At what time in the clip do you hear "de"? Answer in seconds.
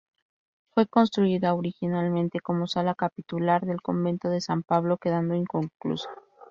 4.29-4.41